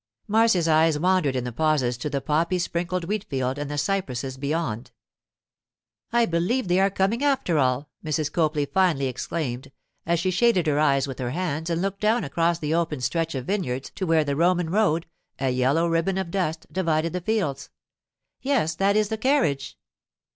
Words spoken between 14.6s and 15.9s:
road, a yellow